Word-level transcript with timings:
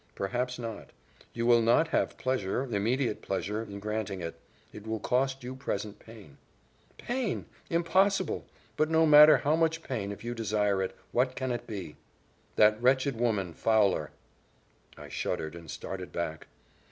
"Perhaps 0.15 0.57
not. 0.57 0.89
You 1.31 1.45
will 1.45 1.61
not 1.61 1.89
have 1.89 2.17
pleasure 2.17 2.63
immediate 2.63 3.21
pleasure 3.21 3.61
in 3.61 3.79
granting 3.79 4.19
it: 4.19 4.33
it 4.73 4.87
will 4.87 4.99
cost 4.99 5.43
you 5.43 5.55
present 5.55 5.99
pain." 5.99 6.39
"Pain! 6.97 7.45
impossible! 7.69 8.47
but 8.75 8.89
no 8.89 9.05
matter 9.05 9.37
how 9.37 9.55
much 9.55 9.83
pain 9.83 10.11
if 10.11 10.23
you 10.23 10.33
desire 10.33 10.81
it. 10.81 10.95
What 11.11 11.35
can 11.35 11.51
it 11.51 11.67
be?" 11.67 11.97
"That 12.55 12.81
wretched 12.81 13.15
woman 13.15 13.53
Fowler!" 13.53 14.09
I 14.97 15.07
shuddered 15.07 15.53
and 15.53 15.69
started 15.69 16.11
back. 16.11 16.47